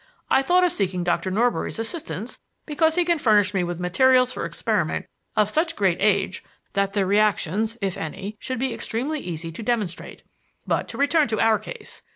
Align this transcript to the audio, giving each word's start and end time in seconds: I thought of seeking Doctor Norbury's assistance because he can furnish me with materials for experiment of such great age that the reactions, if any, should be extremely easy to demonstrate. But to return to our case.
I 0.31 0.41
thought 0.41 0.63
of 0.63 0.71
seeking 0.71 1.03
Doctor 1.03 1.29
Norbury's 1.29 1.77
assistance 1.77 2.39
because 2.65 2.95
he 2.95 3.05
can 3.05 3.19
furnish 3.19 3.53
me 3.53 3.63
with 3.63 3.79
materials 3.79 4.33
for 4.33 4.45
experiment 4.45 5.05
of 5.35 5.47
such 5.47 5.75
great 5.75 5.99
age 6.01 6.43
that 6.73 6.93
the 6.93 7.05
reactions, 7.05 7.77
if 7.83 7.97
any, 7.97 8.35
should 8.39 8.57
be 8.57 8.73
extremely 8.73 9.19
easy 9.19 9.51
to 9.51 9.61
demonstrate. 9.61 10.23
But 10.65 10.87
to 10.87 10.97
return 10.97 11.27
to 11.27 11.39
our 11.39 11.59
case. 11.59 12.01